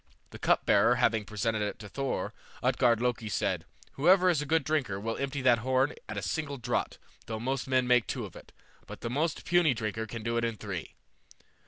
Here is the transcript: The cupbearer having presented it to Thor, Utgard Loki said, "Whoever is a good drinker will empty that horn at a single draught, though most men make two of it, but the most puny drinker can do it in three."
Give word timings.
The 0.31 0.39
cupbearer 0.39 0.95
having 0.95 1.25
presented 1.25 1.61
it 1.61 1.77
to 1.77 1.87
Thor, 1.87 2.33
Utgard 2.63 2.99
Loki 3.03 3.29
said, 3.29 3.65
"Whoever 3.91 4.31
is 4.31 4.41
a 4.41 4.47
good 4.47 4.63
drinker 4.63 4.99
will 4.99 5.15
empty 5.17 5.43
that 5.43 5.59
horn 5.59 5.93
at 6.09 6.17
a 6.17 6.23
single 6.23 6.57
draught, 6.57 6.97
though 7.27 7.39
most 7.39 7.67
men 7.67 7.85
make 7.85 8.07
two 8.07 8.25
of 8.25 8.35
it, 8.35 8.51
but 8.87 9.01
the 9.01 9.11
most 9.11 9.45
puny 9.45 9.75
drinker 9.75 10.07
can 10.07 10.23
do 10.23 10.37
it 10.37 10.43
in 10.43 10.55
three." 10.57 10.95